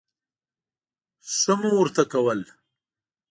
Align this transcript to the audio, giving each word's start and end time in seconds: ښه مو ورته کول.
ښه 1.35 1.53
مو 1.59 1.71
ورته 1.79 2.03
کول. 2.11 2.39